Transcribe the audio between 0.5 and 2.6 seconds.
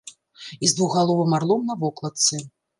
І з двухгаловым арлом на вокладцы.